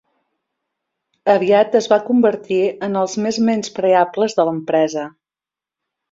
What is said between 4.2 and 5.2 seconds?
de l'empresa.